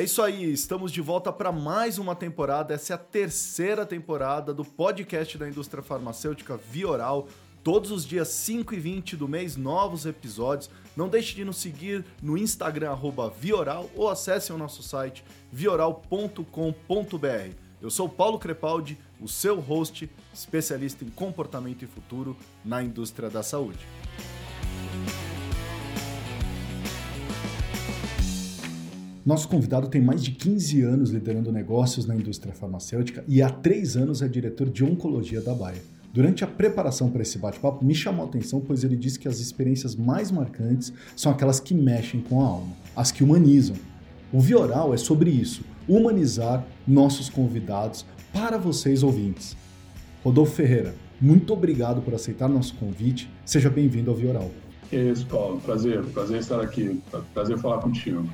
[0.00, 2.72] É isso aí, estamos de volta para mais uma temporada.
[2.72, 7.28] Essa é a terceira temporada do podcast da indústria farmacêutica Vioral.
[7.62, 10.70] Todos os dias 5 e 20 do mês, novos episódios.
[10.96, 12.96] Não deixe de nos seguir no Instagram,
[13.38, 16.46] Vioral, ou acesse o nosso site vioral.com.br.
[17.82, 23.42] Eu sou Paulo Crepaldi, o seu host, especialista em comportamento e futuro na indústria da
[23.42, 23.86] saúde.
[29.24, 33.98] Nosso convidado tem mais de 15 anos liderando negócios na indústria farmacêutica e há 3
[33.98, 35.82] anos é diretor de oncologia da Baia.
[36.10, 39.38] Durante a preparação para esse bate-papo, me chamou a atenção pois ele disse que as
[39.38, 43.76] experiências mais marcantes são aquelas que mexem com a alma, as que humanizam.
[44.32, 49.54] O Vioral é sobre isso, humanizar nossos convidados para vocês ouvintes.
[50.24, 53.28] Rodolfo Ferreira, muito obrigado por aceitar nosso convite.
[53.44, 54.50] Seja bem-vindo ao Vioral.
[54.88, 55.60] Que isso, Paulo.
[55.60, 56.98] Prazer, prazer estar aqui.
[57.34, 58.26] Prazer falar contigo.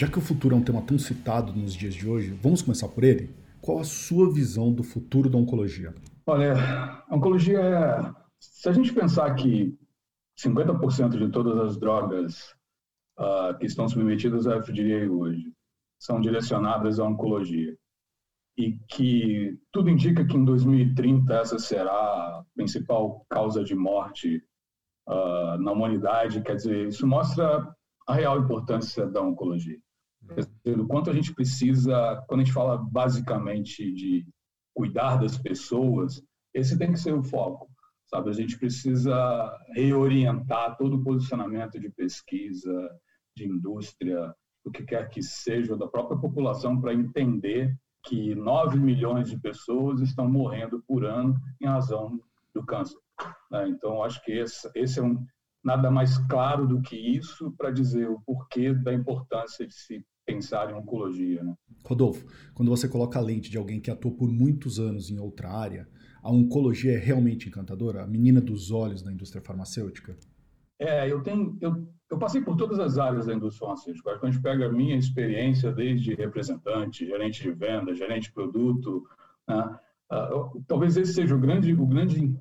[0.00, 2.88] Já que o futuro é um tema tão citado nos dias de hoje, vamos começar
[2.88, 3.36] por ele?
[3.60, 5.94] Qual a sua visão do futuro da oncologia?
[6.26, 6.54] Olha,
[7.06, 8.14] a oncologia é.
[8.38, 9.78] Se a gente pensar que
[10.42, 12.56] 50% de todas as drogas
[13.18, 15.52] uh, que estão submetidas à FDA hoje
[15.98, 17.76] são direcionadas à oncologia
[18.56, 24.42] e que tudo indica que em 2030 essa será a principal causa de morte
[25.06, 27.70] uh, na humanidade, quer dizer, isso mostra
[28.08, 29.78] a real importância da oncologia
[30.64, 34.26] do quanto a gente precisa, quando a gente fala basicamente de
[34.74, 36.22] cuidar das pessoas,
[36.54, 37.68] esse tem que ser o foco,
[38.08, 38.30] sabe?
[38.30, 42.90] A gente precisa reorientar todo o posicionamento de pesquisa,
[43.36, 49.28] de indústria, o que quer que seja, da própria população, para entender que 9 milhões
[49.28, 52.18] de pessoas estão morrendo por ano em razão
[52.54, 52.98] do câncer.
[53.50, 53.68] Né?
[53.68, 55.24] Então, acho que esse, esse é um,
[55.62, 60.04] nada mais claro do que isso para dizer o porquê da importância de se
[60.34, 61.42] pensar em oncologia.
[61.42, 61.54] Né?
[61.84, 65.50] Rodolfo, quando você coloca a lente de alguém que atuou por muitos anos em outra
[65.50, 65.88] área,
[66.22, 68.02] a oncologia é realmente encantadora?
[68.02, 70.16] A menina dos olhos da indústria farmacêutica?
[70.78, 74.18] É, eu tenho, eu, eu passei por todas as áreas da indústria farmacêutica.
[74.18, 79.04] Quando a gente pega a minha experiência desde representante, gerente de venda, gerente de produto,
[79.48, 79.78] né,
[80.12, 82.34] uh, talvez esse seja o grande, o grande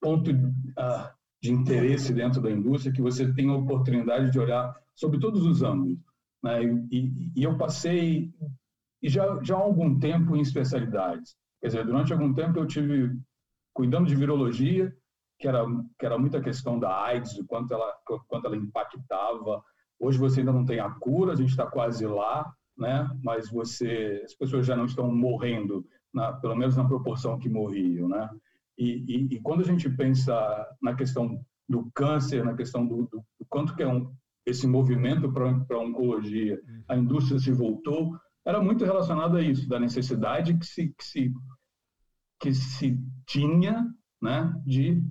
[0.00, 5.18] ponto uh, de interesse dentro da indústria, que você tem a oportunidade de olhar sobre
[5.18, 5.98] todos os ângulos.
[6.46, 6.62] Né?
[6.92, 8.32] E, e, eu passei
[9.02, 11.36] já, já há algum tempo em especialidades.
[11.60, 13.18] Quer dizer, durante algum tempo eu tive
[13.74, 14.94] cuidando de virologia,
[15.38, 15.64] que era,
[15.98, 17.92] que era muita questão da AIDS, o quanto ela,
[18.28, 19.62] quanto ela impactava.
[19.98, 23.10] Hoje você ainda não tem a cura, a gente está quase lá, né?
[23.22, 28.08] mas você, as pessoas já não estão morrendo, na, pelo menos na proporção que morriam.
[28.08, 28.30] Né?
[28.78, 33.24] E, e, e quando a gente pensa na questão do câncer, na questão do, do,
[33.38, 34.14] do quanto que é um,
[34.46, 39.80] esse movimento para a oncologia, a indústria se voltou, era muito relacionado a isso, da
[39.80, 41.32] necessidade que se, que se,
[42.40, 43.84] que se tinha
[44.22, 45.02] né, de,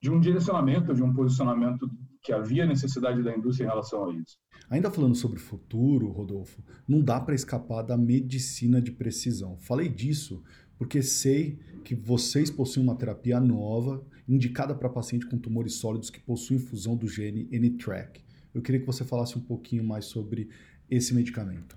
[0.00, 1.90] de um direcionamento, de um posicionamento
[2.22, 4.38] que havia necessidade da indústria em relação a isso.
[4.70, 9.58] Ainda falando sobre o futuro, Rodolfo, não dá para escapar da medicina de precisão.
[9.58, 10.42] Falei disso
[10.78, 16.20] porque sei que vocês possuem uma terapia nova indicada para paciente com tumores sólidos que
[16.20, 18.24] possuem fusão do gene NTRK.
[18.54, 20.48] Eu queria que você falasse um pouquinho mais sobre
[20.88, 21.76] esse medicamento.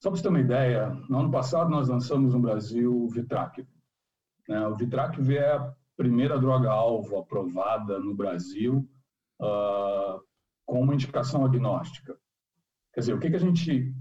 [0.00, 3.66] Só para você ter uma ideia, no ano passado nós lançamos no Brasil o Vitrac.
[4.48, 4.66] Né?
[4.66, 8.88] O Vitrac é a primeira droga-alvo aprovada no Brasil
[9.40, 10.20] uh,
[10.64, 12.16] com uma indicação agnóstica.
[12.94, 13.94] Quer dizer, o que, que a gente...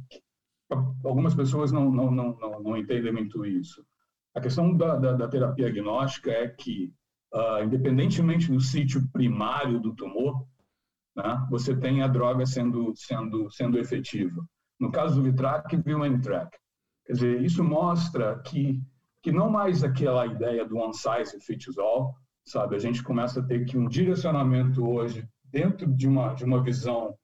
[1.04, 3.86] Algumas pessoas não, não, não, não, entendem muito isso.
[4.36, 6.94] A questão da, da, da terapia agnóstica é que,
[7.34, 10.46] uh, independentemente do sítio primário do tumor,
[11.18, 14.46] né, você tem a droga sendo, sendo, sendo efetiva.
[14.80, 16.56] No caso do Vitrac, viu o N-Track.
[17.08, 18.80] Quer dizer, isso mostra que,
[19.24, 22.14] que não mais aquela ideia do one size fits all,
[22.46, 22.76] sabe?
[22.76, 27.16] A gente começa a ter que um direcionamento hoje dentro de uma, de uma visão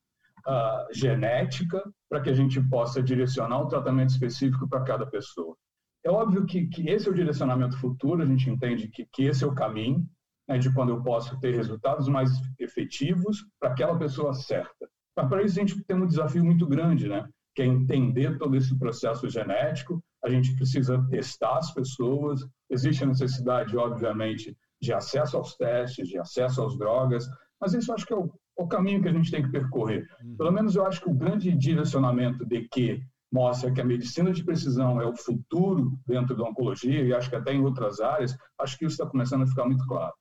[0.46, 5.56] uh, genética para que a gente possa direcionar um tratamento específico para cada pessoa.
[6.04, 9.44] É óbvio que, que esse é o direcionamento futuro, a gente entende que, que esse
[9.44, 10.04] é o caminho,
[10.48, 14.88] né, de quando eu posso ter resultados mais efetivos para aquela pessoa certa.
[15.16, 17.26] Mas para isso a gente tem um desafio muito grande, né?
[17.54, 20.02] que é entender todo esse processo genético.
[20.24, 22.40] A gente precisa testar as pessoas.
[22.68, 27.24] Existe a necessidade, obviamente, de acesso aos testes, de acesso às drogas,
[27.60, 30.06] mas isso acho que é o, o caminho que a gente tem que percorrer.
[30.22, 30.36] Uhum.
[30.36, 33.00] Pelo menos eu acho que o grande direcionamento de que
[33.32, 37.36] mostra que a medicina de precisão é o futuro dentro da oncologia e acho que
[37.36, 40.12] até em outras áreas, acho que isso está começando a ficar muito claro.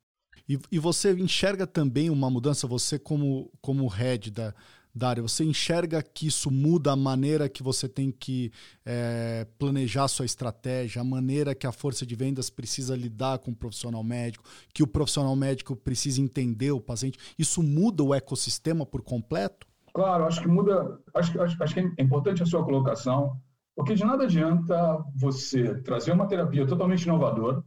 [0.48, 4.54] E, e você enxerga também uma mudança, você como, como head da,
[4.96, 8.52] Dário, você enxerga que isso muda a maneira que você tem que
[8.86, 13.56] é, planejar sua estratégia, a maneira que a força de vendas precisa lidar com o
[13.56, 17.18] profissional médico, que o profissional médico precisa entender o paciente?
[17.40, 19.66] Isso muda o ecossistema por completo?
[19.96, 21.00] Claro, acho que muda.
[21.16, 23.36] Acho, acho, acho que é importante a sua colocação,
[23.76, 27.64] porque de nada adianta você trazer uma terapia totalmente inovadora,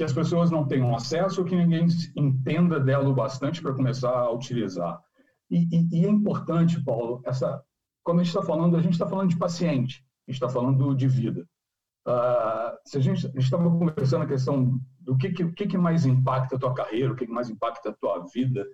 [0.00, 1.86] que as pessoas não tenham acesso ou que ninguém
[2.16, 4.98] entenda dela o bastante para começar a utilizar.
[5.50, 7.62] E, e, e, é importante, Paulo, essa,
[8.02, 10.94] quando a gente está falando, a gente está falando de paciente, a gente está falando
[10.94, 11.46] de vida.
[12.08, 16.58] Uh, se a gente estava conversando a questão do que, que, que, mais impacta a
[16.58, 18.66] tua carreira, o que, que mais impacta a tua vida,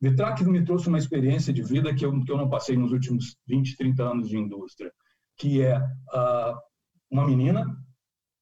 [0.00, 3.36] Vitrac me trouxe uma experiência de vida que eu, que eu não passei nos últimos
[3.46, 4.92] 20, 30 anos de indústria,
[5.38, 6.58] que é uh,
[7.08, 7.64] uma menina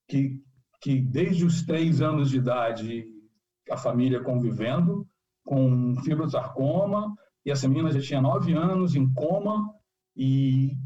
[0.08, 0.43] que,
[0.81, 3.06] que desde os três anos de idade
[3.71, 5.06] a família convivendo
[5.44, 9.73] com fibrosarcoma, e essa menina já tinha nove anos, em coma,
[10.17, 10.77] e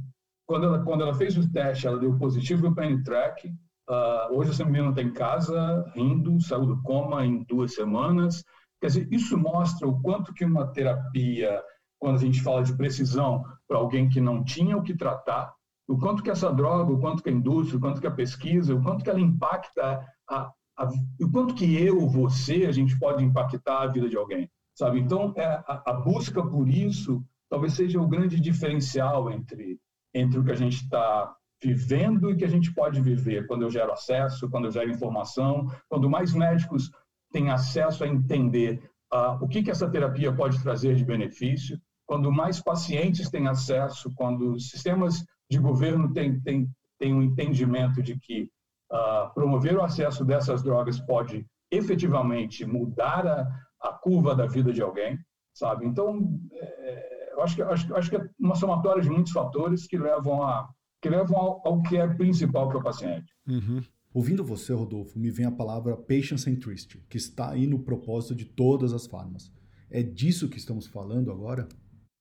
[0.47, 3.49] quando ela, quando ela fez o teste, ela deu positivo no Penny Track.
[3.89, 8.45] Uh, hoje essa menina está em casa, rindo, saiu do coma em duas semanas.
[8.81, 11.63] Quer dizer, isso mostra o quanto que uma terapia,
[11.99, 15.53] quando a gente fala de precisão para alguém que não tinha o que tratar,
[15.89, 18.75] o quanto que essa droga, o quanto que a indústria, o quanto que a pesquisa,
[18.75, 20.89] o quanto que ela impacta, a, a,
[21.21, 25.01] o quanto que eu, você, a gente pode impactar a vida de alguém sabe?
[25.01, 29.79] Então, é, a, a, busca por isso talvez seja o grande diferencial entre,
[30.13, 33.71] entre o que a gente está vivendo e que a gente pode viver quando eu
[33.71, 36.91] gero acesso, quando eu gero informação, quando mais médicos
[37.33, 42.31] têm acesso a entender uh, o que, que essa terapia pode trazer de benefício, quando
[42.31, 46.69] mais pacientes têm acesso, quando os sistemas de governo têm, têm,
[46.99, 48.51] têm um entendimento de que
[48.93, 53.49] uh, promover o acesso dessas drogas pode efetivamente mudar a,
[53.81, 55.19] a curva da vida de alguém,
[55.53, 55.87] sabe?
[55.87, 59.99] Então, é, eu acho que, acho, acho que é uma somatória de muitos fatores que
[59.99, 60.69] levam, a,
[61.01, 63.33] que levam ao, ao que é principal para o paciente.
[63.47, 63.83] Uhum.
[64.13, 68.45] Ouvindo você, Rodolfo, me vem a palavra patient centricity, que está aí no propósito de
[68.45, 69.53] todas as farmas.
[69.91, 71.69] É disso que estamos falando agora?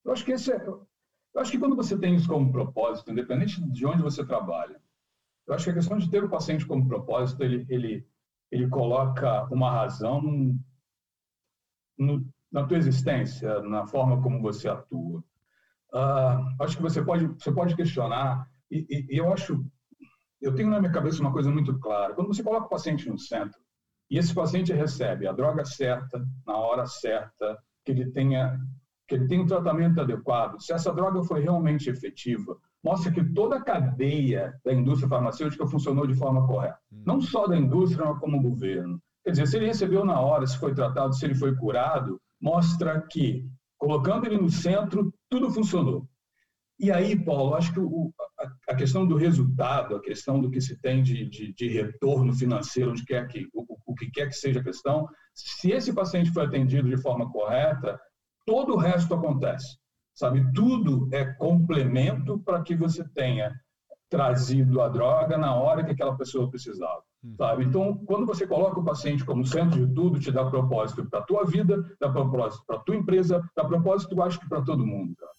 [0.06, 0.88] Eu acho que esse é, eu
[1.42, 4.80] acho que quando você tem isso como propósito, independente de onde você trabalha,
[5.48, 8.08] eu acho que a questão de ter o paciente como propósito, ele, ele,
[8.52, 10.22] ele coloca uma razão
[11.98, 15.24] no, na tua existência, na forma como você atua.
[15.92, 19.66] Uh, acho que você pode, você pode questionar, e, e, e, eu acho,
[20.42, 22.14] eu tenho na minha cabeça uma coisa muito clara.
[22.14, 23.60] Quando você coloca o paciente no centro,
[24.10, 28.60] e esse paciente recebe a droga certa, na hora certa, que ele tenha
[29.08, 33.58] que ele tenha um tratamento adequado, se essa droga foi realmente efetiva, mostra que toda
[33.58, 36.78] a cadeia da indústria farmacêutica funcionou de forma correta.
[36.92, 37.04] Hum.
[37.06, 39.02] Não só da indústria, mas como governo.
[39.24, 43.02] Quer dizer, se ele recebeu na hora, se foi tratado, se ele foi curado, mostra
[43.10, 43.48] que,
[43.78, 46.08] colocando ele no centro, tudo funcionou.
[46.80, 50.60] E aí, Paulo, acho que o, a, a, questão do resultado, a questão do que
[50.60, 54.36] se tem de, de, de retorno financeiro, onde quer que, o, o que quer que
[54.36, 57.98] seja a questão, se esse paciente foi atendido de forma correta,
[58.46, 59.78] todo o resto acontece.
[60.14, 63.52] Sabe, tudo é complemento para que você tenha
[64.10, 67.02] trazido a droga na hora que aquela pessoa precisava.
[67.24, 67.34] Hum.
[67.36, 67.66] Sabe?
[67.66, 71.24] Então, quando você coloca o paciente como centro de tudo, te dá propósito para a
[71.24, 75.16] tua vida, dá propósito para a tua empresa, dá propósito, acho que para todo mundo.
[75.16, 75.32] Cara.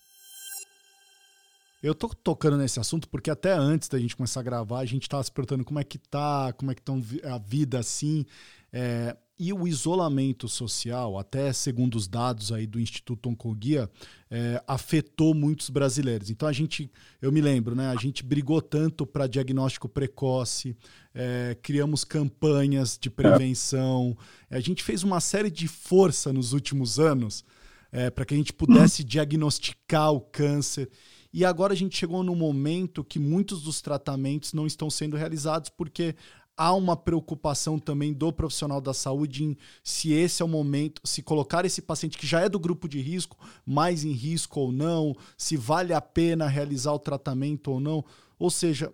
[1.85, 5.03] Eu tô tocando nesse assunto porque até antes da gente começar a gravar, a gente
[5.03, 7.01] estava se perguntando como é que tá, como é que estão
[7.31, 8.25] a vida assim.
[8.73, 13.91] É, e o isolamento social, até segundo os dados aí do Instituto Oncoguia,
[14.31, 16.31] é, afetou muitos brasileiros.
[16.31, 17.91] Então a gente, eu me lembro, né?
[17.91, 20.77] A gente brigou tanto para diagnóstico precoce,
[21.13, 24.17] é, criamos campanhas de prevenção,
[24.49, 27.45] a gente fez uma série de força nos últimos anos
[27.91, 30.91] é, para que a gente pudesse diagnosticar o câncer.
[31.33, 35.69] E agora a gente chegou no momento que muitos dos tratamentos não estão sendo realizados
[35.69, 36.15] porque
[36.57, 41.23] há uma preocupação também do profissional da saúde em se esse é o momento, se
[41.23, 45.15] colocar esse paciente que já é do grupo de risco, mais em risco ou não,
[45.37, 48.05] se vale a pena realizar o tratamento ou não.
[48.39, 48.93] Ou seja,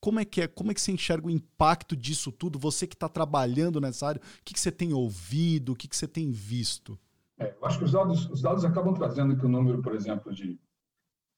[0.00, 0.48] como é que é?
[0.48, 2.58] Como é que você enxerga o impacto disso tudo?
[2.58, 5.96] Você que está trabalhando nessa área, o que, que, você tem ouvido, o que, que
[5.96, 6.98] você tem visto?
[7.38, 10.34] É, eu acho que os dados, os dados acabam trazendo que o número, por exemplo,
[10.34, 10.58] de,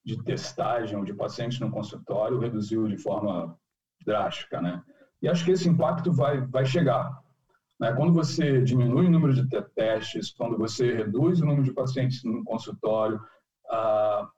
[0.05, 3.59] de testagem de pacientes no consultório reduziu de forma
[4.05, 4.83] drástica, né?
[5.25, 7.19] E acho que esse impacto vai, vai chegar.
[7.81, 7.95] Né?
[7.95, 12.45] Quando você diminui o número de testes, quando você reduz o número de pacientes no
[12.45, 13.19] consultório,
[13.71, 14.29] ah,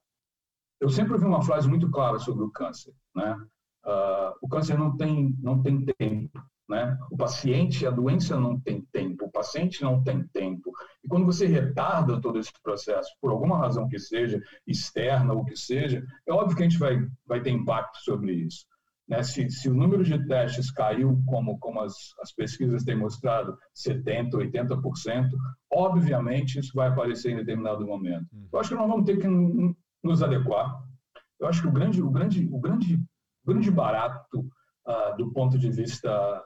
[0.81, 2.95] eu sempre ouvi uma frase muito clara sobre o câncer.
[3.17, 3.37] Né?
[3.85, 6.41] Ah, o câncer não tem, não tem tempo.
[6.69, 6.97] Né?
[7.11, 10.71] O paciente, a doença não tem tempo, o paciente não tem tempo.
[11.03, 15.57] E quando você retarda todo esse processo, por alguma razão que seja, externa ou que
[15.57, 18.67] seja, é óbvio que a gente vai, vai ter impacto sobre isso.
[19.09, 19.23] Né?
[19.23, 24.33] Se, se, o número de testes caiu, como, como as, as pesquisas têm mostrado, 70%,
[24.33, 25.29] 80%,
[25.73, 28.27] obviamente isso vai aparecer em determinado momento.
[28.33, 28.49] Uhum.
[28.53, 29.29] Eu acho que nós vamos ter que
[30.03, 30.83] nos adequar.
[31.39, 35.59] Eu acho que o grande, o grande, o grande, o grande barato uh, do ponto
[35.59, 36.43] de vista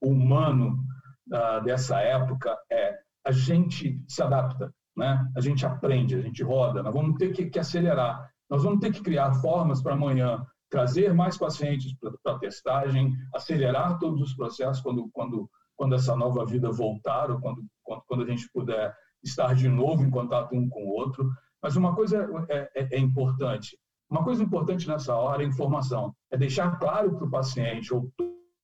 [0.00, 0.84] humano
[1.32, 2.94] uh, dessa época é
[3.24, 5.28] a gente se adapta, né?
[5.36, 8.92] a gente aprende, a gente roda, nós vamos ter que, que acelerar, nós vamos ter
[8.92, 15.08] que criar formas para amanhã trazer mais pacientes para testagem, acelerar todos os processos quando,
[15.12, 19.68] quando, quando essa nova vida voltar ou quando, quando, quando a gente puder estar de
[19.68, 21.30] novo em contato um com o outro.
[21.62, 26.36] Mas uma coisa é, é, é importante, uma coisa importante nessa hora é informação, é
[26.36, 28.10] deixar claro para o paciente ou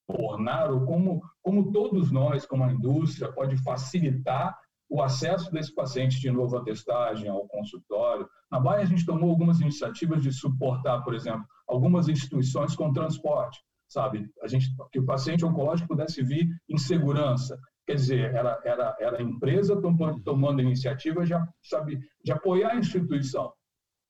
[0.07, 4.57] tornar, ou como, como todos nós, como a indústria, pode facilitar
[4.93, 8.29] o acesso desse paciente de novo à testagem, ao consultório.
[8.51, 13.59] Na Bahia, a gente tomou algumas iniciativas de suportar, por exemplo, algumas instituições com transporte,
[13.89, 14.29] sabe?
[14.43, 17.59] A gente, que o paciente oncológico pudesse vir em segurança.
[17.87, 21.33] Quer dizer, era, era, era a empresa tomando, tomando iniciativa de,
[21.63, 23.51] sabe, de apoiar a instituição.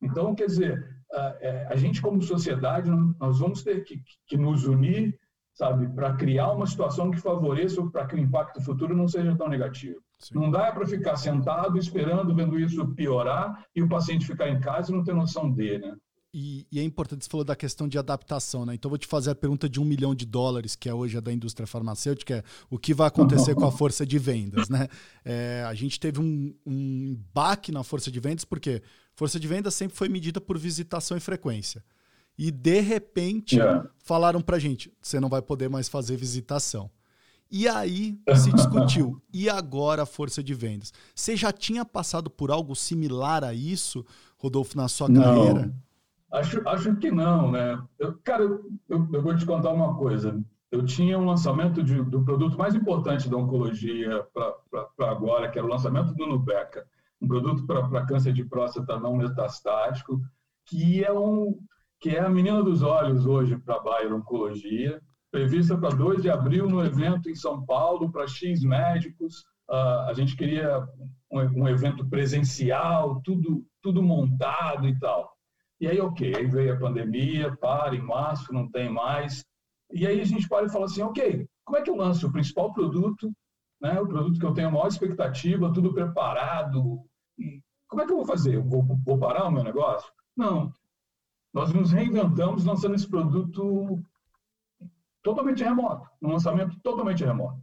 [0.02, 4.66] Então, quer dizer, a, é, a gente como sociedade, nós vamos ter que, que nos
[4.66, 5.16] unir,
[5.54, 9.48] sabe, para criar uma situação que favoreça para que o impacto futuro não seja tão
[9.48, 10.00] negativo.
[10.18, 10.34] Sim.
[10.34, 14.90] Não dá para ficar sentado esperando, vendo isso piorar e o paciente ficar em casa
[14.90, 15.96] e não ter noção dele, né?
[16.34, 18.74] E, e, é importante, você falou da questão de adaptação, né?
[18.74, 21.20] Então, vou te fazer a pergunta de um milhão de dólares, que é hoje a
[21.20, 24.88] da indústria farmacêutica, é o que vai acontecer com a força de vendas, né?
[25.26, 28.82] É, a gente teve um, um baque na força de vendas, porque
[29.14, 31.84] força de vendas sempre foi medida por visitação e frequência.
[32.38, 33.88] E, de repente, yeah.
[33.98, 36.90] falaram pra gente, você não vai poder mais fazer visitação.
[37.50, 39.22] E aí se discutiu.
[39.32, 40.92] E agora a força de vendas?
[41.14, 44.04] Você já tinha passado por algo similar a isso,
[44.38, 45.74] Rodolfo, na sua não, carreira?
[46.32, 47.78] Acho, acho que não, né?
[47.98, 50.42] Eu, cara, eu, eu, vou te contar uma coisa.
[50.70, 55.66] Eu tinha um lançamento de, do produto mais importante da oncologia para agora, que era
[55.66, 56.86] o lançamento do Nubeca,
[57.20, 60.22] um produto para câncer de próstata não metastático,
[60.64, 61.58] que é um
[62.02, 66.28] que é a menina dos olhos hoje para a Bayer Oncologia prevista para 2 de
[66.28, 69.44] abril no evento em São Paulo para X médicos.
[69.70, 70.84] Uh, a gente queria
[71.30, 75.32] um, um, evento presencial, tudo, tudo montado e tal.
[75.80, 79.44] E aí, ok, aí veio a pandemia, para, em março, não tem mais.
[79.92, 82.32] E aí a gente para e fala assim, ok, como é que eu lanço o
[82.32, 83.32] principal produto,
[83.80, 86.98] né, o produto que eu tenho a maior expectativa, tudo preparado,
[87.86, 88.56] como é que eu vou fazer?
[88.56, 90.10] Eu vou, vou parar o meu negócio?
[90.36, 90.72] Não.
[91.52, 94.02] Nós nos reinventamos lançando esse produto
[95.22, 97.60] totalmente remoto, um lançamento totalmente remoto.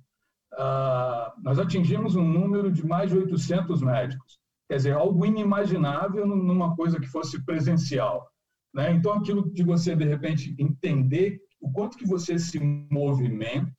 [0.53, 6.75] Uh, nós atingimos um número de mais de 800 médicos, quer dizer, algo inimaginável numa
[6.75, 8.29] coisa que fosse presencial.
[8.73, 8.91] Né?
[8.91, 12.59] Então, aquilo de você, de repente, entender o quanto que você se
[12.91, 13.71] movimenta,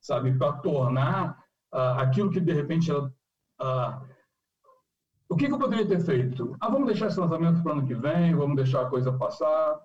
[0.00, 1.38] sabe, para tornar
[1.72, 3.08] uh, aquilo que, de repente, uh,
[5.30, 6.56] o que, que, eu poderia ter feito?
[6.60, 9.80] Ah, vamos deixar esse lançamento para o ano que vem, vamos deixar a coisa passar.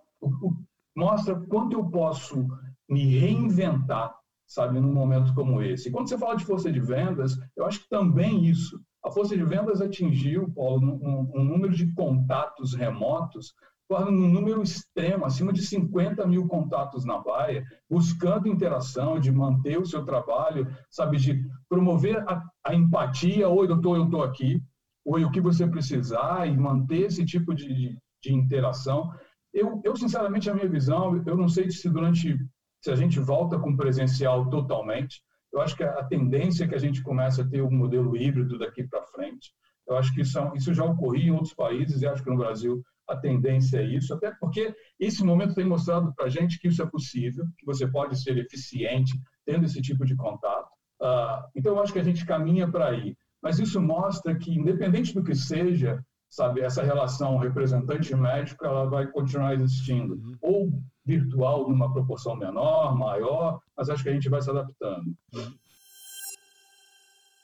[0.97, 2.47] Mostra quanto eu posso
[2.89, 4.11] me reinventar,
[4.47, 5.87] sabe, num momento como esse.
[5.87, 8.81] E quando você fala de força de vendas, eu acho que também isso.
[9.03, 13.53] A força de vendas atingiu, Paulo, um, um número de contatos remotos,
[13.87, 19.85] um número extremo, acima de 50 mil contatos na Baia, buscando interação, de manter o
[19.85, 24.59] seu trabalho, sabe, de promover a, a empatia, oi, doutor, eu estou aqui,
[25.05, 29.11] oi, o que você precisar, e manter esse tipo de, de, interação.
[29.53, 32.37] Eu, eu, sinceramente, a minha visão, eu não sei se durante
[32.81, 35.21] se a gente volta com presencial totalmente,
[35.53, 38.59] eu acho que a tendência é que a gente comece a ter um modelo híbrido
[38.59, 39.51] daqui para frente.
[39.87, 42.83] Eu acho que isso, isso já ocorria em outros países e acho que no Brasil
[43.07, 46.81] a tendência é isso, até porque esse momento tem mostrado para a gente que isso
[46.81, 49.13] é possível, que você pode ser eficiente
[49.45, 50.69] tendo esse tipo de contato.
[51.01, 53.15] Uh, então, eu acho que a gente caminha para aí.
[53.45, 59.53] Mas isso mostra que, independente do que seja, sabe, essa relação representante-médico, ela vai continuar
[59.53, 60.15] existindo.
[60.15, 60.37] Uhum.
[60.41, 65.15] Ou virtual numa proporção menor, maior, mas acho que a gente vai se adaptando.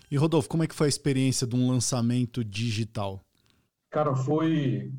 [0.10, 3.24] E Rodolfo, como é que foi a experiência de um lançamento digital?
[3.92, 4.92] Cara, foi,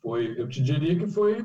[0.00, 1.44] foi, eu te diria que foi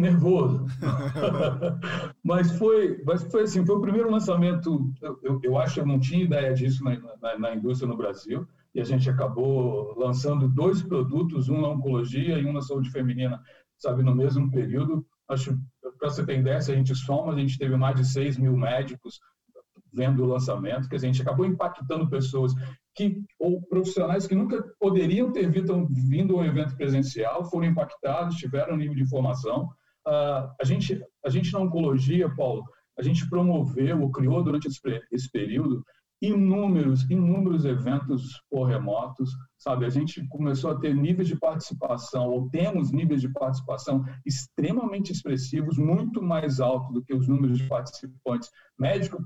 [0.00, 0.66] nervoso,
[2.24, 4.92] mas foi, mas foi assim, foi o primeiro lançamento.
[5.22, 8.46] Eu, eu, acho que eu não tinha ideia disso na, na, na, indústria no Brasil
[8.74, 13.40] e a gente acabou lançando dois produtos, um na oncologia e um na saúde feminina,
[13.76, 15.06] sabe, no mesmo período.
[15.28, 15.56] Acho
[15.98, 18.56] para você ter ideia, se a gente soma, a gente teve mais de 6 mil
[18.56, 19.20] médicos
[19.92, 22.54] vendo o lançamento, que a gente acabou impactando pessoas
[22.94, 28.36] que ou profissionais que nunca poderiam ter vindo, vindo a um evento presencial, foram impactados,
[28.36, 29.68] tiveram um nível de informação.
[30.06, 32.64] Uh, a gente a gente na oncologia, Paulo,
[32.98, 35.84] a gente promoveu ou criou durante esse período
[36.22, 39.86] inúmeros, inúmeros eventos por remotos, sabe?
[39.86, 45.78] A gente começou a ter níveis de participação, ou temos níveis de participação extremamente expressivos,
[45.78, 49.22] muito mais altos do que os números de participantes, médicos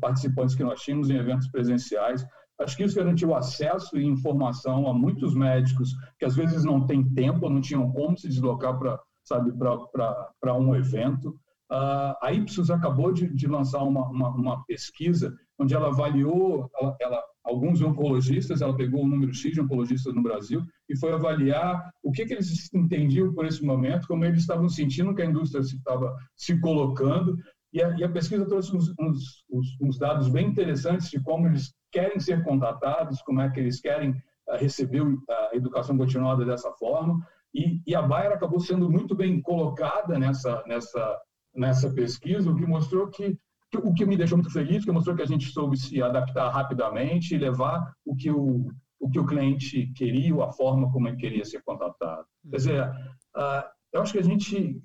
[0.00, 2.24] participantes que nós tínhamos em eventos presenciais.
[2.60, 7.02] Acho que isso garantiu acesso e informação a muitos médicos que às vezes não têm
[7.14, 11.30] tempo, não tinham como se deslocar para sabe para um evento.
[11.70, 16.96] Uh, a Ipsos acabou de, de lançar uma, uma, uma, pesquisa onde ela avaliou ela,
[17.00, 21.12] ela, alguns oncologistas, ela pegou o um número X de oncologistas no Brasil e foi
[21.12, 25.26] avaliar o que, que eles entendiam por esse momento, como eles estavam sentindo que a
[25.26, 27.36] indústria se estava se colocando.
[27.72, 29.46] E a, e a pesquisa trouxe uns, uns,
[29.80, 34.10] uns, dados bem interessantes de como eles querem ser contatados, como é que eles querem
[34.10, 37.18] uh, receber a educação continuada dessa forma.
[37.54, 41.20] E, e, a Bayer acabou sendo muito bem colocada nessa, nessa,
[41.54, 43.38] nessa pesquisa, o que mostrou que,
[43.70, 46.50] que, o que me deixou muito feliz, que mostrou que a gente soube se adaptar
[46.50, 48.68] rapidamente e levar o que o,
[48.98, 52.26] o que o cliente queria, a forma como ele queria ser contatado.
[52.50, 52.90] Quer dizer,
[53.36, 54.82] uh, eu acho que a gente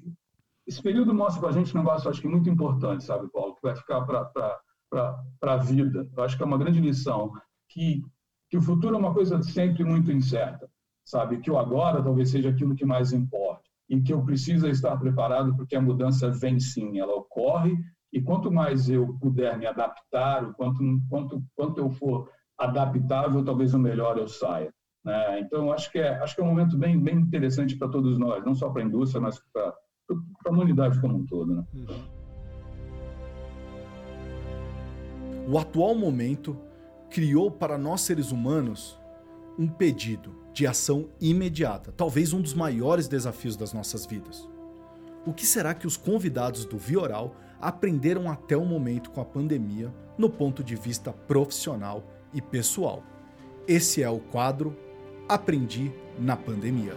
[0.68, 3.64] esse período mostra para a gente um negócio, acho que muito importante, sabe, Paulo, que
[3.64, 6.08] vai ficar para a vida.
[6.16, 7.32] Eu acho que é uma grande lição
[7.68, 8.04] que
[8.50, 10.69] que o futuro é uma coisa sempre muito incerta,
[11.10, 11.40] sabe?
[11.40, 15.56] Que o agora talvez seja aquilo que mais importa e que eu preciso estar preparado
[15.56, 17.76] porque a mudança vem sim, ela ocorre
[18.14, 23.74] e quanto mais eu puder me adaptar, o quanto, quanto, quanto eu for adaptável, talvez
[23.74, 24.72] o melhor eu saia.
[25.04, 25.40] Né?
[25.40, 28.46] Então, acho que, é, acho que é um momento bem, bem interessante para todos nós,
[28.46, 29.74] não só para a indústria, mas para
[30.46, 31.56] a humanidade como um todo.
[31.56, 31.64] Né?
[35.48, 36.56] O atual momento
[37.10, 39.00] criou para nós seres humanos
[39.58, 44.48] um pedido de ação imediata, talvez um dos maiores desafios das nossas vidas.
[45.26, 49.94] O que será que os convidados do Vioral aprenderam até o momento com a pandemia
[50.18, 53.04] no ponto de vista profissional e pessoal?
[53.68, 54.76] Esse é o quadro
[55.28, 56.96] Aprendi na Pandemia.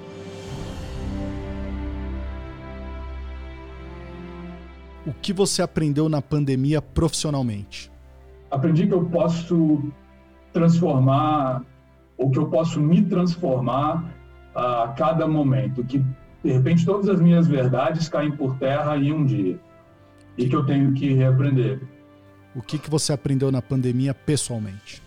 [5.04, 7.90] O que você aprendeu na pandemia profissionalmente?
[8.50, 9.82] Aprendi que eu posso
[10.52, 11.64] transformar
[12.22, 14.04] ou que eu posso me transformar
[14.54, 15.98] a cada momento, que
[16.44, 19.58] de repente todas as minhas verdades caem por terra em um dia
[20.38, 21.80] e que eu tenho que reaprender.
[22.54, 25.02] O que, que você aprendeu na pandemia pessoalmente?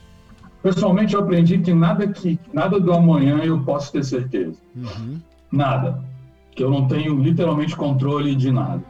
[0.62, 4.58] Pessoalmente eu aprendi que nada que nada do amanhã eu posso ter certeza.
[4.75, 5.21] Uhum.
[5.51, 6.04] Nada.
[6.51, 8.84] Que eu não tenho literalmente controle de nada.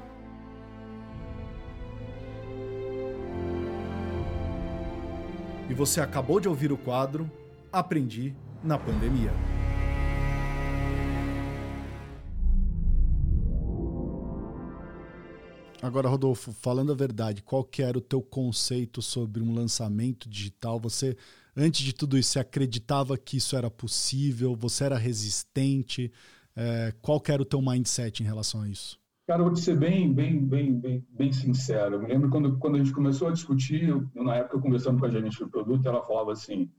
[5.69, 7.29] E você acabou de ouvir o quadro
[7.75, 8.33] aprendi
[8.63, 9.31] na pandemia.
[15.81, 20.79] Agora, Rodolfo, falando a verdade, qual que era o teu conceito sobre um lançamento digital?
[20.79, 21.17] Você,
[21.55, 24.55] antes de tudo isso, você acreditava que isso era possível?
[24.55, 26.11] Você era resistente?
[26.55, 28.97] É, qual que era o teu mindset em relação a isso?
[29.27, 31.95] Cara, eu vou te ser bem, bem, bem, bem, bem sincero.
[31.95, 35.05] Eu me lembro quando, quando a gente começou a discutir, eu, na época conversando com
[35.05, 36.71] a gerente do produto, ela falava assim,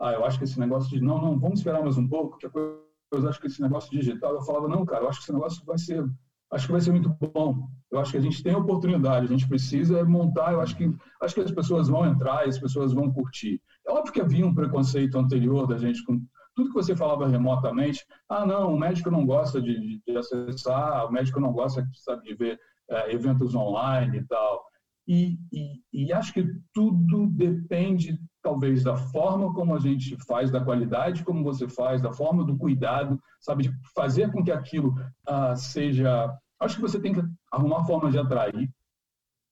[0.00, 2.46] ah, eu acho que esse negócio de não, não, vamos esperar mais um pouco, que
[2.46, 5.32] a coisa, acho que esse negócio digital, eu falava, não, cara, eu acho que esse
[5.32, 6.04] negócio vai ser,
[6.50, 7.68] acho que vai ser muito bom.
[7.90, 11.34] Eu acho que a gente tem oportunidade, a gente precisa montar, eu acho que, acho
[11.34, 13.62] que as pessoas vão entrar as pessoas vão curtir.
[13.86, 16.20] É óbvio que havia um preconceito anterior da gente com
[16.54, 18.04] tudo que você falava remotamente.
[18.28, 22.34] Ah, não, o médico não gosta de, de acessar, o médico não gosta, sabe, de
[22.34, 24.64] ver é, eventos online e tal.
[25.06, 30.64] E, e, e, acho que tudo depende talvez da forma como a gente faz, da
[30.64, 34.94] qualidade como você faz, da forma do cuidado, sabe, de fazer com que aquilo
[35.28, 36.34] uh, seja.
[36.58, 38.70] Acho que você tem que arrumar forma de atrair.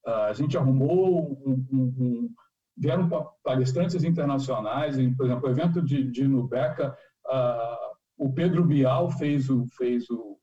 [0.06, 2.34] Uh, a gente arrumou um, um, um,
[2.76, 3.08] vieram
[3.44, 9.50] palestrantes internacionais, em, por exemplo, o evento de, de Nubeca, uh, o Pedro Bial fez
[9.50, 10.38] o fez o,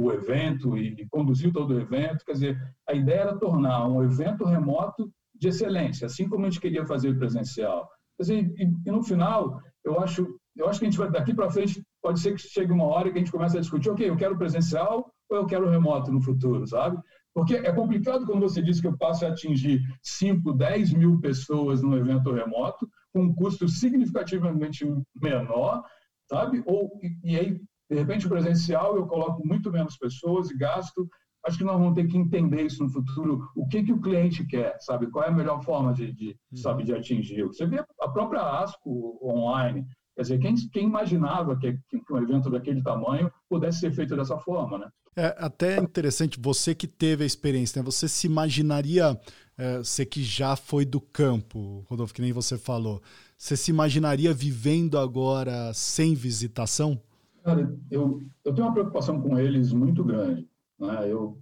[0.00, 2.24] o, o, o evento e, conduziu todo o evento.
[2.24, 6.60] Quer dizer, a ideia era tornar um evento remoto de excelência, assim como a gente
[6.60, 7.88] queria fazer presencial.
[8.20, 11.50] Assim, e, e, no final, eu acho, eu acho que a gente vai daqui para
[11.50, 14.16] frente pode ser que chegue uma hora que a gente comece a discutir, ok, eu
[14.16, 16.98] quero presencial ou eu quero remoto no futuro, sabe?
[17.32, 21.82] Porque é complicado quando você diz que eu passo a atingir 5, 10 mil pessoas
[21.82, 24.84] no evento remoto, com um custo significativamente
[25.14, 25.84] menor,
[26.28, 26.62] sabe?
[26.66, 27.60] Ou, e, e aí,
[27.90, 31.08] de repente, o presencial eu coloco muito menos pessoas e gasto
[31.44, 34.46] acho que nós vamos ter que entender isso no futuro, o que, que o cliente
[34.46, 35.10] quer, sabe?
[35.10, 36.58] Qual é a melhor forma de, de uhum.
[36.58, 37.44] sabe, de atingir.
[37.44, 42.50] Você vê a própria ASCO online, quer dizer, quem, quem imaginava que, que um evento
[42.50, 44.88] daquele tamanho pudesse ser feito dessa forma, né?
[45.16, 47.84] É até interessante, você que teve a experiência, né?
[47.84, 49.18] você se imaginaria,
[49.58, 53.02] é, você que já foi do campo, Rodolfo, que nem você falou,
[53.36, 57.00] você se imaginaria vivendo agora sem visitação?
[57.42, 60.48] Cara, eu, eu tenho uma preocupação com eles muito grande.
[60.78, 61.10] Né?
[61.10, 61.40] Eu,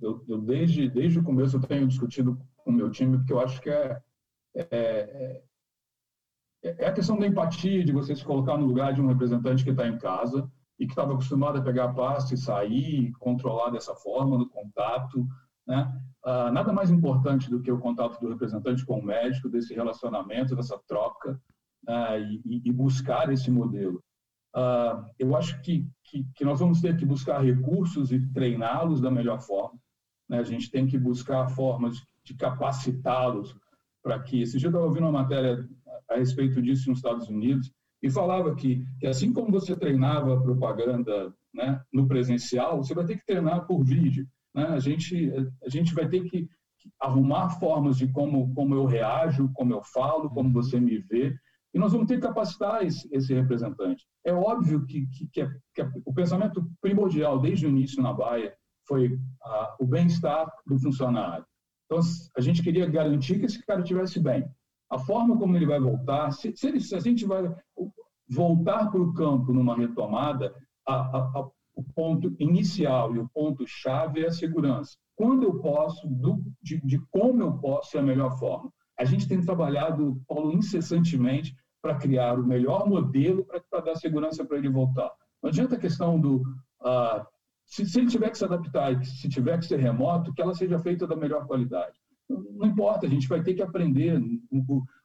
[0.00, 3.40] eu, eu, desde, desde o começo eu tenho discutido com o meu time, porque eu
[3.40, 4.00] acho que é,
[4.54, 5.42] é,
[6.62, 9.64] é, é a questão da empatia, de você se colocar no lugar de um representante
[9.64, 13.70] que está em casa e que estava acostumado a pegar a pasta e sair, controlar
[13.70, 15.26] dessa forma, no contato.
[15.66, 16.02] Né?
[16.24, 20.54] Ah, nada mais importante do que o contato do representante com o médico, desse relacionamento,
[20.54, 21.40] dessa troca,
[21.86, 24.02] ah, e, e, buscar esse modelo.
[24.54, 29.10] Ah, eu acho que, que, que, nós vamos ter que buscar recursos e treiná-los da
[29.10, 29.78] melhor forma.
[30.28, 30.38] Né?
[30.38, 33.56] A gente tem que buscar formas de capacitá-los
[34.02, 34.42] para que.
[34.42, 35.66] Esse dia eu estava ouvindo uma matéria
[36.08, 41.32] a respeito disso nos Estados Unidos e falava que, que assim como você treinava propaganda
[41.54, 44.26] né, no presencial, você vai ter que treinar por vídeo.
[44.54, 44.64] Né?
[44.66, 45.32] A, gente,
[45.64, 46.48] a gente vai ter que
[47.00, 51.34] arrumar formas de como, como eu reajo, como eu falo, como você me vê,
[51.74, 54.06] e nós vamos ter que capacitar esse, esse representante.
[54.24, 58.12] É óbvio que, que, que, é, que é, o pensamento primordial desde o início na
[58.12, 58.54] Baia
[58.86, 61.44] foi ah, o bem-estar do funcionário.
[61.86, 61.98] Então,
[62.36, 64.44] a gente queria garantir que esse cara estivesse bem.
[64.90, 67.54] A forma como ele vai voltar, se, se, ele, se a gente vai
[68.28, 70.54] voltar para o campo numa retomada,
[70.86, 74.96] a, a, a, o ponto inicial e o ponto chave é a segurança.
[75.16, 78.70] Quando eu posso, do, de, de como eu posso é a melhor forma.
[78.98, 84.56] A gente tem trabalhado, Paulo, incessantemente para criar o melhor modelo para dar segurança para
[84.56, 85.10] ele voltar.
[85.42, 86.36] Não adianta a questão do.
[86.80, 87.26] Uh,
[87.66, 90.54] se, se, ele tiver que se adaptar e se tiver que ser remoto, que ela
[90.54, 91.98] seja feita da melhor qualidade.
[92.28, 94.16] Não, não importa, a gente vai ter que aprender.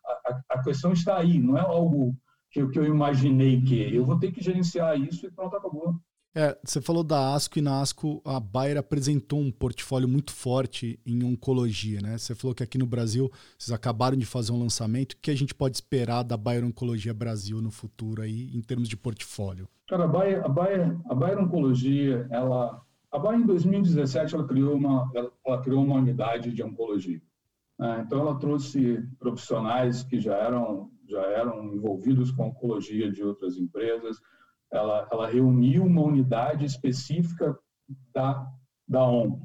[0.05, 2.15] A, a, a, questão está aí, não é algo
[2.51, 3.95] que, que eu imaginei que.
[3.95, 5.95] Eu vou ter que gerenciar isso e pronto, acabou.
[6.39, 10.99] É, você falou da ASCO e na ASCO a Bayer apresentou um portfólio muito forte
[11.03, 12.15] em oncologia, né?
[12.15, 15.13] Você falou que aqui no Brasil vocês acabaram de fazer um lançamento.
[15.13, 18.87] O que a gente pode esperar da Bayer Oncologia Brasil no futuro aí em termos
[18.87, 19.67] de portfólio?
[19.89, 24.75] Cara, a Bayer, a Bayer, a Bayer Oncologia, ela, a Bayer em 2017 ela criou
[24.75, 27.19] uma, ela, ela criou uma unidade de oncologia.
[27.79, 28.03] Né?
[28.05, 34.19] Então ela trouxe profissionais que já eram já eram envolvidos com oncologia de outras empresas
[34.71, 37.57] ela, ela reuniu uma unidade específica
[38.13, 38.47] da,
[38.87, 39.41] da ONU,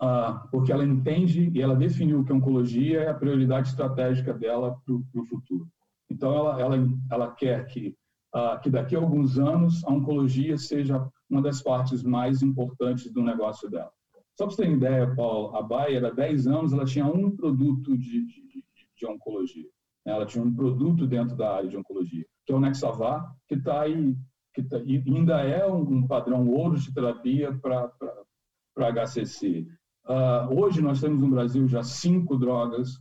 [0.00, 4.76] uh, porque ela entende e ela definiu que a oncologia é a prioridade estratégica dela
[4.84, 5.68] para o futuro.
[6.10, 7.94] Então, ela, ela, ela quer que,
[8.34, 13.22] uh, que daqui a alguns anos a oncologia seja uma das partes mais importantes do
[13.22, 13.92] negócio dela.
[14.36, 17.98] Só para você ter ideia, Paulo, a Bayer, há 10 anos, ela tinha um produto
[17.98, 18.64] de, de,
[18.96, 19.68] de oncologia.
[20.06, 23.82] Ela tinha um produto dentro da área de oncologia, que é o Nexavar, que está
[23.82, 24.16] aí
[24.58, 27.92] que tá, ainda é um padrão ouro de terapia para
[28.76, 29.60] HCC.
[30.04, 32.98] Uh, ah, hoje nós temos no Brasil já cinco drogas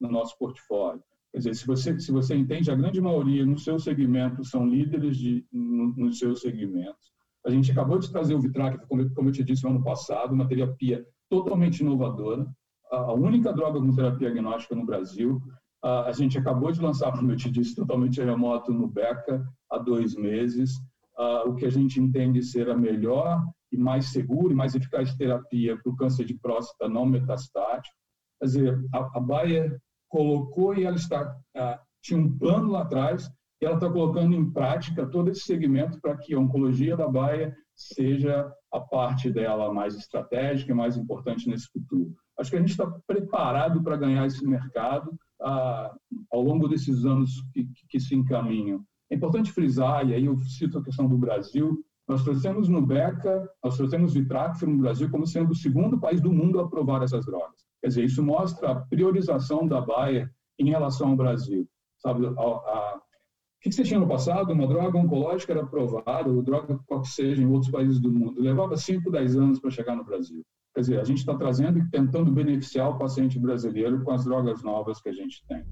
[0.00, 1.02] no nosso portfólio.
[1.32, 5.16] Quer dizer, se você, se você entende, a grande maioria no seu segmento são líderes
[5.16, 7.12] de, no, nos seus segmentos.
[7.44, 10.32] A gente acabou de trazer o Vitrac, como, como eu te disse no ano passado,
[10.32, 12.46] uma terapia totalmente inovadora,
[12.90, 15.42] a única droga com terapia agnóstica no Brasil.
[15.82, 20.14] A gente acabou de lançar, como eu te disse, totalmente remoto no BECA há dois
[20.14, 20.80] meses
[21.18, 25.14] uh, o que a gente entende ser a melhor e mais segura e mais eficaz
[25.14, 27.96] terapia para o câncer de próstata não metastático.
[28.40, 33.30] Quer dizer, a, a Bayer colocou e ela está uh, tinha um plano lá atrás
[33.60, 37.56] e ela está colocando em prática todo esse segmento para que a oncologia da Bayer
[37.74, 42.14] seja a parte dela mais estratégica e mais importante nesse futuro.
[42.38, 45.90] Acho que a gente está preparado para ganhar esse mercado uh,
[46.30, 48.84] ao longo desses anos que, que se encaminham.
[49.14, 53.48] É importante frisar, e aí eu cito a questão do Brasil, nós trouxemos no BECA,
[53.62, 57.24] nós trouxemos Vitracfer no Brasil como sendo o segundo país do mundo a aprovar essas
[57.24, 57.64] drogas.
[57.80, 61.64] Quer dizer, isso mostra a priorização da Bayer em relação ao Brasil.
[61.98, 64.52] Sabe, a, a, o que você tinha no passado?
[64.52, 68.42] Uma droga oncológica era aprovada, ou droga qual que seja, em outros países do mundo.
[68.42, 70.42] Levava 5, 10 anos para chegar no Brasil.
[70.74, 74.60] Quer dizer, a gente está trazendo e tentando beneficiar o paciente brasileiro com as drogas
[74.64, 75.64] novas que a gente tem.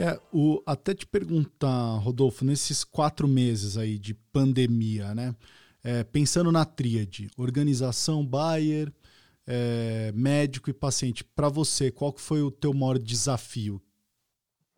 [0.00, 5.36] É, o, até te perguntar, Rodolfo, nesses quatro meses aí de pandemia, né?
[5.84, 8.90] É, pensando na tríade, organização, Bayer,
[9.46, 13.78] é, médico e paciente, para você, qual que foi o teu maior desafio?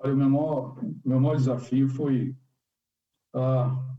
[0.00, 2.36] O meu maior, meu maior desafio foi
[3.32, 3.96] uh,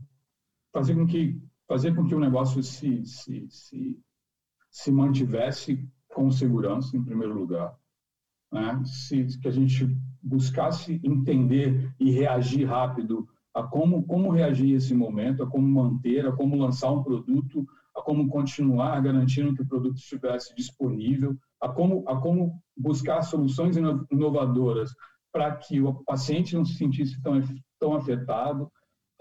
[0.74, 3.98] fazer com que fazer com que o negócio se, se, se,
[4.70, 7.74] se mantivesse com segurança, em primeiro lugar.
[8.52, 8.82] Né?
[8.84, 15.42] Se, que a gente buscasse entender e reagir rápido a como, como reagir esse momento,
[15.42, 19.96] a como manter, a como lançar um produto, a como continuar garantindo que o produto
[19.96, 23.76] estivesse disponível, a como, a como buscar soluções
[24.10, 24.92] inovadoras
[25.32, 27.40] para que o paciente não se sentisse tão,
[27.78, 28.64] tão afetado,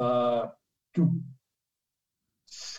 [0.02, 0.50] uh,
[0.92, 1.12] que o,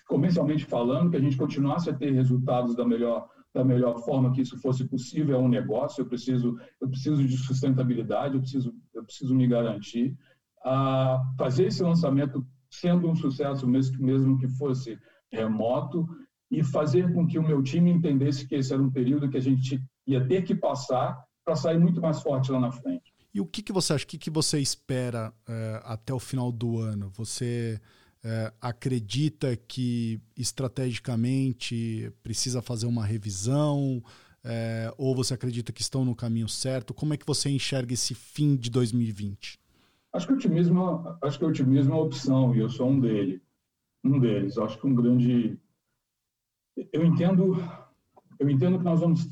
[0.07, 4.43] comercialmente falando, que a gente continuasse a ter resultados da melhor da melhor forma que
[4.43, 9.05] isso fosse possível é um negócio eu preciso eu preciso de sustentabilidade eu preciso eu
[9.05, 10.17] preciso me garantir
[10.65, 14.99] a uh, fazer esse lançamento sendo um sucesso mesmo mesmo que fosse
[15.31, 16.07] remoto
[16.51, 19.41] e fazer com que o meu time entendesse que esse era um período que a
[19.41, 23.13] gente ia ter que passar para sair muito mais forte lá na frente.
[23.35, 24.05] E o que, que você acha?
[24.05, 27.11] O que, que você espera é, até o final do ano?
[27.11, 27.81] Você
[28.25, 34.03] é, acredita que estrategicamente precisa fazer uma revisão?
[34.43, 36.95] É, ou você acredita que estão no caminho certo?
[36.95, 39.59] Como é que você enxerga esse fim de 2020?
[40.13, 42.99] Acho que o otimismo, acho que o otimismo é uma opção e eu sou um
[42.99, 43.43] dele,
[44.03, 44.57] um deles.
[44.59, 45.59] Acho que um grande
[46.93, 47.57] eu entendo,
[48.39, 49.29] eu entendo que nós vamos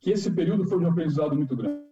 [0.00, 1.82] que esse período foi de um aprendizado muito grande.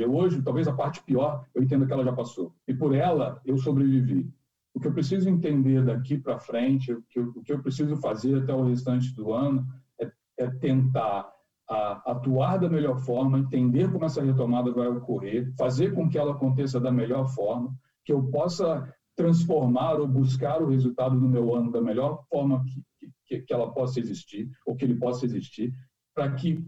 [0.00, 2.54] Eu hoje, talvez a parte pior, eu entendo que ela já passou.
[2.66, 4.32] E por ela, eu sobrevivi.
[4.78, 7.96] O que eu preciso entender daqui para frente, o que, eu, o que eu preciso
[7.96, 9.66] fazer até o restante do ano,
[10.00, 11.28] é, é tentar
[11.68, 16.30] a, atuar da melhor forma, entender como essa retomada vai ocorrer, fazer com que ela
[16.30, 21.72] aconteça da melhor forma, que eu possa transformar ou buscar o resultado do meu ano
[21.72, 25.72] da melhor forma que, que, que ela possa existir, ou que ele possa existir,
[26.14, 26.64] para que,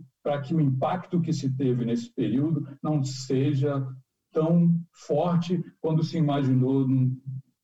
[0.49, 3.87] que o impacto que se teve nesse período não seja
[4.33, 6.89] tão forte quando se imaginou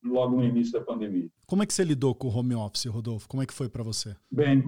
[0.06, 1.28] logo no início da pandemia.
[1.46, 3.28] Como é que você lidou com o home office, Rodolfo?
[3.28, 4.16] Como é que foi para você?
[4.30, 4.64] Bem,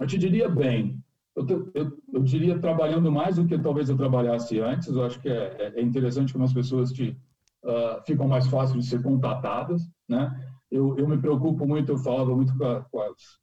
[0.00, 1.02] eu te diria bem.
[1.36, 4.88] Eu, eu, eu, diria trabalhando mais do que talvez eu trabalhasse antes.
[4.88, 7.16] Eu acho que é, é interessante como as pessoas te,
[7.64, 9.82] uh, ficam mais fáceis de ser contatadas.
[10.08, 10.52] Né?
[10.68, 13.38] Eu, eu me preocupo muito, eu falava muito com, a, com as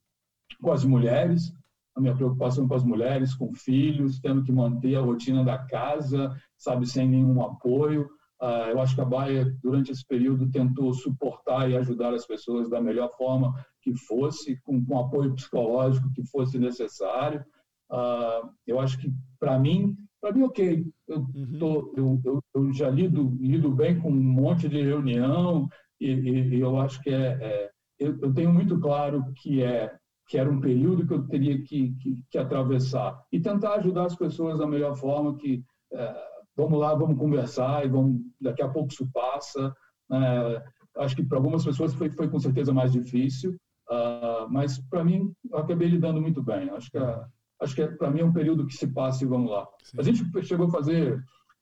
[0.61, 1.53] com as mulheres,
[1.95, 6.35] a minha preocupação com as mulheres, com filhos, tendo que manter a rotina da casa,
[6.57, 8.09] sabe, sem nenhum apoio.
[8.41, 12.69] Uh, eu acho que a Baia, durante esse período, tentou suportar e ajudar as pessoas
[12.69, 17.43] da melhor forma que fosse, com, com apoio psicológico que fosse necessário.
[17.89, 19.95] Uh, eu acho que, para mim,
[20.25, 20.85] para mim, ok.
[21.07, 21.57] Eu, uhum.
[21.59, 25.69] tô, eu, eu, eu, já lido, lido bem com um monte de reunião
[26.01, 29.95] e, e, e eu acho que é, é eu, eu tenho muito claro que é
[30.27, 34.15] que era um período que eu teria que, que, que atravessar e tentar ajudar as
[34.15, 36.15] pessoas da melhor forma que é,
[36.55, 39.75] vamos lá, vamos conversar e vamos daqui a pouco isso passa.
[40.11, 40.63] É,
[40.97, 43.55] acho que para algumas pessoas foi, foi com certeza mais difícil,
[43.89, 46.69] uh, mas para mim eu acabei lidando muito bem.
[46.69, 47.25] Acho que é,
[47.61, 49.67] acho que é, para mim é um período que se passa e vamos lá.
[49.83, 49.97] Sim.
[49.99, 51.17] A gente chegou a fazer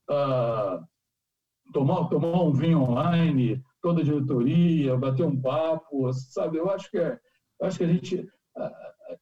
[0.09, 0.83] uh,
[1.71, 6.57] tomar tomar um vinho online, toda a diretoria, bater um papo, sabe?
[6.57, 7.17] Eu acho que é,
[7.61, 8.27] acho que a gente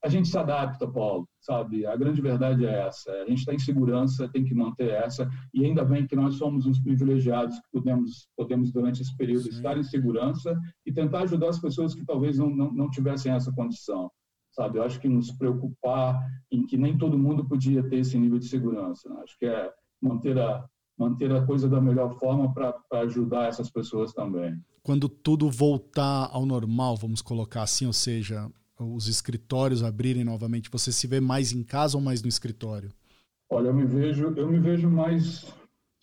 [0.03, 1.85] a gente se adapta, Paulo, sabe?
[1.85, 3.11] A grande verdade é essa.
[3.11, 5.29] A gente está em segurança, tem que manter essa.
[5.53, 9.49] E ainda bem que nós somos uns privilegiados que podemos, podemos durante esse período, Sim.
[9.49, 13.51] estar em segurança e tentar ajudar as pessoas que talvez não, não, não tivessem essa
[13.51, 14.11] condição,
[14.51, 14.77] sabe?
[14.77, 16.19] Eu acho que nos preocupar
[16.51, 19.09] em que nem todo mundo podia ter esse nível de segurança.
[19.09, 19.21] Né?
[19.23, 20.65] Acho que é manter a,
[20.97, 24.55] manter a coisa da melhor forma para ajudar essas pessoas também.
[24.83, 28.49] Quando tudo voltar ao normal, vamos colocar assim, ou seja,
[28.83, 30.69] os escritórios abrirem novamente?
[30.71, 32.91] Você se vê mais em casa ou mais no escritório?
[33.49, 35.53] Olha, eu me vejo, eu me vejo mais,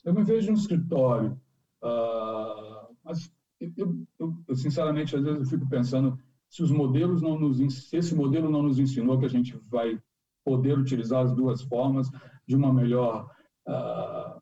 [0.05, 1.41] eu me vejo no escritório.
[1.83, 7.39] Uh, mas eu, eu, eu, sinceramente, às vezes eu fico pensando se os modelos não
[7.39, 9.99] nos, se esse modelo não nos ensinou que a gente vai
[10.45, 12.11] poder utilizar as duas formas
[12.47, 13.31] de uma melhor
[13.69, 14.41] uh,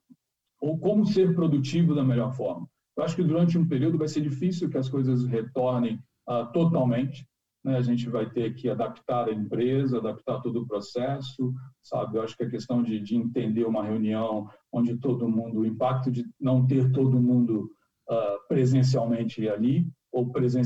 [0.61, 2.68] ou como ser produtivo da melhor forma.
[2.96, 7.29] Eu acho que durante um período vai ser difícil que as coisas retornem uh, totalmente,
[7.66, 7.76] né?
[7.76, 11.52] A gente vai ter que adaptar a empresa, adaptar todo o processo,
[11.83, 12.16] sabe?
[12.16, 16.09] Eu acho que a questão de, de entender uma reunião onde todo mundo, o impacto
[16.09, 17.68] de não ter todo mundo
[18.09, 20.62] uh, presencialmente ali ou, presen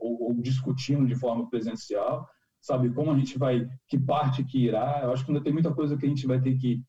[0.00, 2.26] ou, ou discutindo de forma presencial,
[2.62, 2.90] sabe?
[2.94, 5.00] Como a gente vai, que parte que irá?
[5.02, 6.82] Eu acho que ainda tem muita coisa que a gente vai ter que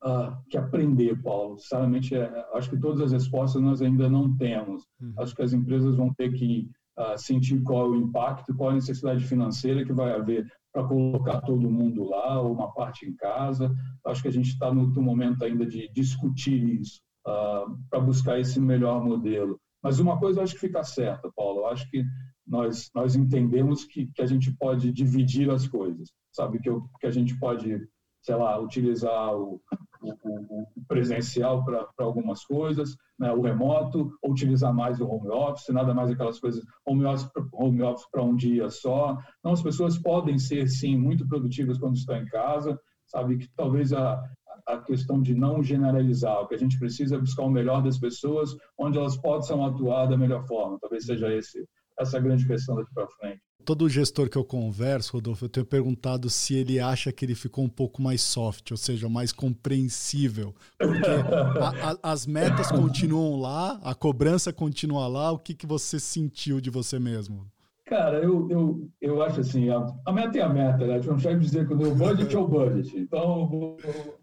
[0.00, 1.58] Uh, que aprender, Paulo.
[1.58, 4.84] Sinceramente, é, acho que todas as respostas nós ainda não temos.
[5.00, 5.12] Uhum.
[5.18, 8.72] Acho que as empresas vão ter que uh, sentir qual é o impacto, qual é
[8.72, 13.14] a necessidade financeira que vai haver para colocar todo mundo lá, ou uma parte em
[13.14, 13.74] casa.
[14.06, 18.38] Acho que a gente está no, no, momento ainda de discutir isso, uh, para buscar
[18.38, 19.58] esse melhor modelo.
[19.82, 22.04] Mas uma coisa eu acho que fica certa, Paulo, eu acho que
[22.46, 26.58] nós, nós entendemos que, que a gente pode dividir as coisas, sabe?
[26.58, 27.78] Que, eu, que a gente pode,
[28.22, 29.60] sei lá, utilizar o,
[30.02, 33.32] o, o presencial para algumas coisas, né?
[33.32, 38.10] o remoto, ou utilizar mais o home office, nada mais aquelas coisas, home office, office
[38.10, 39.18] para um dia só.
[39.38, 43.38] Então, as pessoas podem ser, sim, muito produtivas quando estão em casa, sabe?
[43.38, 44.22] Que talvez a,
[44.66, 47.98] a questão de não generalizar, o que a gente precisa é buscar o melhor das
[47.98, 50.78] pessoas, onde elas possam atuar da melhor forma.
[50.80, 51.66] Talvez seja esse
[51.98, 53.42] essa grande questão daqui para frente.
[53.64, 57.64] Todo gestor que eu converso, Rodolfo, eu tenho perguntado se ele acha que ele ficou
[57.64, 60.54] um pouco mais soft, ou seja, mais compreensível.
[60.78, 61.08] Porque
[61.60, 65.32] a, a, as metas continuam lá, a cobrança continua lá.
[65.32, 67.46] O que, que você sentiu de você mesmo?
[67.84, 70.94] Cara, eu, eu, eu acho assim, a, a meta é a meta, né?
[70.94, 72.98] A gente consegue dizer que o budget é o budget.
[72.98, 73.76] Então,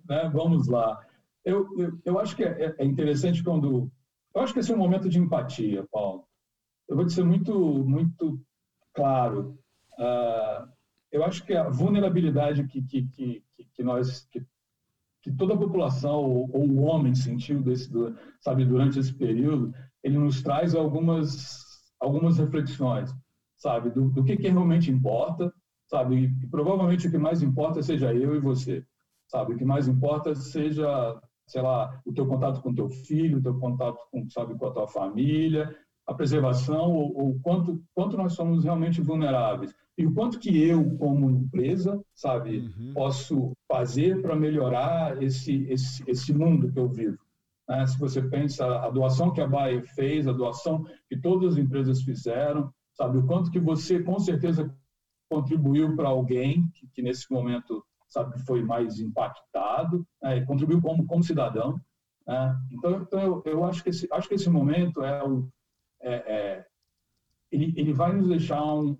[0.09, 0.99] né, vamos lá.
[1.43, 3.91] Eu, eu, eu acho que é, é interessante quando...
[4.33, 6.25] Eu acho que esse é um momento de empatia, Paulo
[6.87, 7.53] eu vou dizer muito,
[7.85, 8.39] muito
[8.95, 9.57] claro.
[9.99, 10.67] Uh,
[11.11, 14.45] eu acho que a vulnerabilidade que, que, que, que nós, que,
[15.21, 17.89] que toda a população ou, ou, o homem sentiu desse,
[18.41, 21.63] sabe, durante esse período, ele nos traz algumas,
[21.99, 23.13] algumas reflexões,
[23.55, 25.53] sabe, do, do que, que realmente importa,
[25.87, 28.85] sabe, e provavelmente o que mais importa seja eu e você,
[29.27, 33.41] sabe, o que mais importa seja sei lá, o teu contato com teu filho, o
[33.41, 35.75] teu contato com, sabe, com a tua família,
[36.05, 40.97] a preservação ou, ou quanto quanto nós somos realmente vulneráveis e o quanto que eu
[40.97, 42.93] como empresa sabe uhum.
[42.93, 47.17] posso fazer para melhorar esse, esse esse mundo que eu vivo
[47.67, 47.85] né?
[47.87, 52.01] se você pensa a doação que a Bayer fez a doação que todas as empresas
[52.01, 54.71] fizeram sabe o quanto que você com certeza
[55.29, 60.41] contribuiu para alguém que, que, nesse momento sabe foi mais impactado né?
[60.41, 61.81] contribuiu como como cidadão
[62.27, 62.55] né?
[62.71, 65.49] então, então eu, eu acho que esse acho que esse momento é o
[66.05, 66.65] é, é,
[67.51, 68.97] ele, ele vai nos deixar um,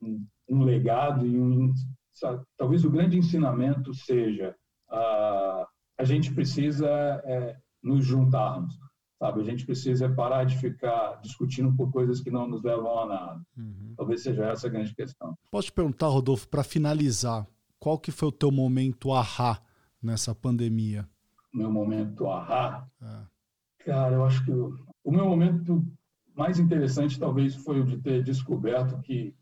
[0.00, 1.72] um, um legado e um,
[2.12, 4.54] sabe, talvez o grande ensinamento seja
[4.90, 5.66] uh,
[5.98, 6.88] a gente precisa
[7.24, 8.74] é, nos juntarmos,
[9.18, 9.40] sabe?
[9.40, 13.42] A gente precisa parar de ficar discutindo por coisas que não nos levam a nada.
[13.56, 13.94] Uhum.
[13.96, 15.36] Talvez seja essa a grande questão.
[15.50, 17.46] Posso te perguntar, Rodolfo, para finalizar,
[17.78, 19.60] qual que foi o teu momento ahá
[20.02, 21.06] nessa pandemia?
[21.52, 22.86] Meu momento ahá?
[23.02, 23.84] É.
[23.84, 25.84] Cara, eu acho que o, o meu momento
[26.34, 29.34] mais interessante talvez foi o de ter descoberto que,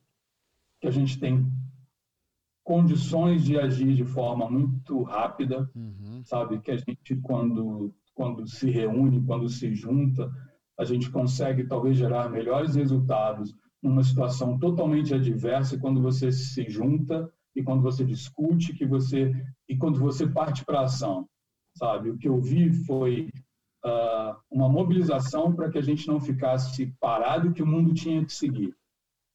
[0.81, 1.47] que a gente tem
[2.65, 6.23] condições de agir de forma muito rápida, uhum.
[6.25, 6.61] sabe?
[6.61, 10.31] Que a gente, quando, quando se reúne, quando se junta,
[10.79, 17.33] a gente consegue talvez gerar melhores resultados numa situação totalmente adversa quando você se junta
[17.57, 19.33] e quando você discute que você
[19.69, 21.27] e quando você parte para a ação,
[21.75, 22.11] sabe?
[22.11, 23.31] O que eu vi foi
[23.85, 28.25] uh, uma mobilização para que a gente não ficasse parado e que o mundo tinha
[28.25, 28.75] que seguir,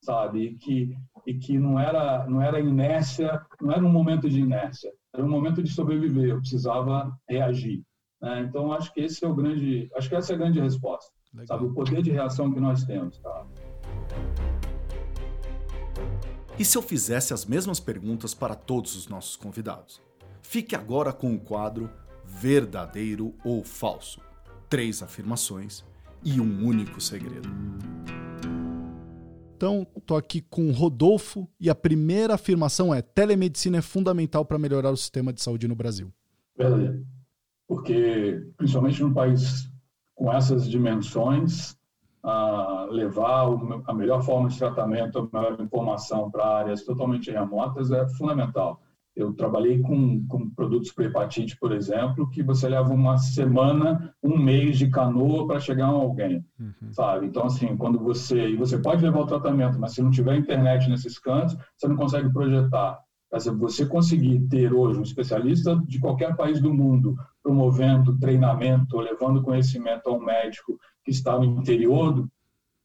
[0.04, 0.44] sabe?
[0.44, 4.92] E que, e que não era não era inércia, não era um momento de inércia,
[5.14, 6.30] era um momento de sobreviver.
[6.30, 7.84] Eu precisava reagir.
[8.22, 8.42] Né?
[8.42, 11.48] Então acho que esse é o grande, acho que essa é a grande resposta, Legal.
[11.48, 11.66] sabe?
[11.66, 13.46] O poder de reação que nós temos, tá?
[16.58, 20.00] E se eu fizesse as mesmas perguntas para todos os nossos convidados?
[20.44, 21.90] Fique agora com o quadro
[22.26, 24.22] Verdadeiro ou Falso
[24.74, 25.86] três afirmações
[26.26, 27.48] e um único segredo.
[29.56, 34.90] Então, estou aqui com Rodolfo e a primeira afirmação é: telemedicina é fundamental para melhorar
[34.90, 36.12] o sistema de saúde no Brasil.
[36.58, 37.06] Verdade.
[37.68, 39.70] Porque, principalmente num país
[40.16, 41.78] com essas dimensões,
[42.24, 43.50] a levar
[43.86, 48.82] a melhor forma de tratamento, a melhor informação para áreas totalmente remotas é fundamental.
[49.16, 54.38] Eu trabalhei com, com produtos para hepatite, por exemplo, que você leva uma semana, um
[54.38, 56.92] mês de canoa para chegar a alguém, uhum.
[56.92, 57.28] sabe?
[57.28, 58.50] Então, assim, quando você...
[58.50, 61.96] E você pode levar o tratamento, mas se não tiver internet nesses cantos, você não
[61.96, 63.00] consegue projetar.
[63.60, 70.08] Você conseguir ter hoje um especialista de qualquer país do mundo promovendo treinamento, levando conhecimento
[70.08, 72.32] a um médico que está no interior, do,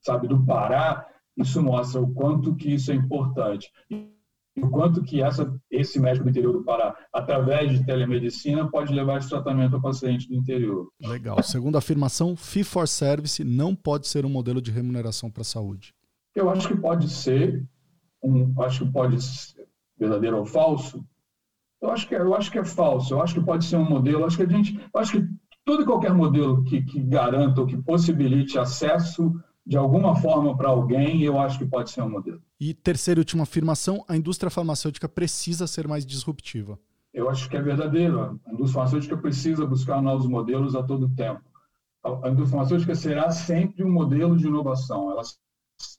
[0.01, 3.71] sabe, do Pará, isso mostra o quanto que isso é importante
[4.63, 9.19] o quanto que essa, esse médico do interior do Pará, através de telemedicina, pode levar
[9.19, 10.89] esse tratamento ao paciente do interior.
[11.01, 11.43] Legal.
[11.43, 15.95] Segunda afirmação, fee for service não pode ser um modelo de remuneração para a saúde.
[16.35, 17.67] Eu acho que pode ser,
[18.23, 19.67] um, acho que pode ser
[19.99, 21.05] verdadeiro ou falso.
[21.81, 23.15] Eu acho que é, eu acho que é falso.
[23.15, 24.25] Eu acho que pode ser um modelo.
[24.25, 25.29] Acho que a gente, acho que
[25.65, 29.33] todo e qualquer modelo que, que garanta ou que possibilite acesso
[29.69, 32.41] de alguma forma para alguém, eu acho que pode ser um modelo.
[32.59, 36.79] E terceira e última afirmação, a indústria farmacêutica precisa ser mais disruptiva.
[37.13, 38.41] Eu acho que é verdadeiro.
[38.47, 41.43] A indústria farmacêutica precisa buscar novos modelos a todo tempo.
[42.03, 45.15] A indústria farmacêutica será sempre um modelo de inovação.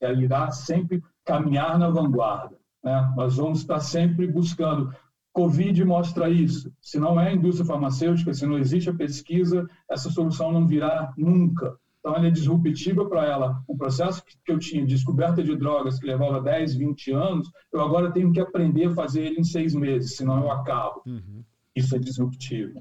[0.02, 2.58] Ela irá sempre caminhar na vanguarda.
[2.84, 3.14] Né?
[3.16, 4.92] Nós vamos estar sempre buscando.
[5.32, 6.74] Covid mostra isso.
[6.82, 11.14] Se não é a indústria farmacêutica, se não existe a pesquisa, essa solução não virá
[11.16, 11.78] nunca.
[12.00, 13.62] Então, ela é disruptiva para ela.
[13.68, 17.82] Um processo que eu tinha de descoberta de drogas que levava 10, 20 anos, eu
[17.82, 21.02] agora tenho que aprender a fazer ele em seis meses, senão eu acabo.
[21.06, 21.44] Uhum.
[21.76, 22.80] Isso é disruptivo.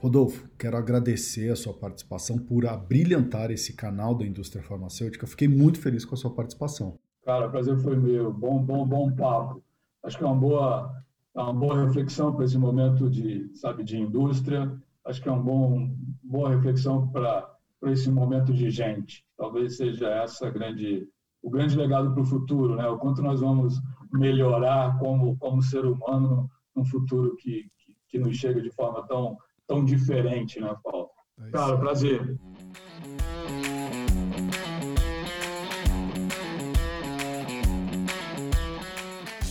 [0.00, 5.26] Rodolfo, quero agradecer a sua participação por abrilhantar esse canal da indústria farmacêutica.
[5.26, 6.96] Fiquei muito feliz com a sua participação.
[7.24, 8.32] Cara, o prazer foi meu.
[8.32, 9.62] Bom, bom, bom papo.
[10.04, 11.04] Acho que é uma boa,
[11.36, 14.72] é uma boa reflexão para esse momento de, sabe, de indústria.
[15.08, 15.90] Acho que é uma bom,
[16.22, 17.50] boa reflexão para
[17.80, 19.24] para esse momento de gente.
[19.38, 21.08] Talvez seja essa grande
[21.42, 22.86] o grande legado para o futuro, né?
[22.88, 23.80] O quanto nós vamos
[24.12, 29.38] melhorar como como ser humano num futuro que, que, que nos chega de forma tão
[29.66, 31.08] tão diferente, né, Paulo?
[31.40, 32.38] É Cara, prazer.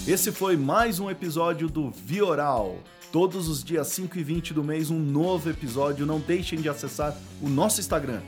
[0.08, 2.78] Esse foi mais um episódio do Vioral.
[3.12, 6.06] Todos os dias 5 e 20 do mês, um novo episódio.
[6.06, 8.22] Não deixem de acessar o nosso Instagram,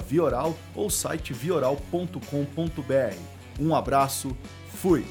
[0.00, 3.16] Vioral, ou site vioral.com.br.
[3.58, 4.36] Um abraço,
[4.74, 5.04] fui!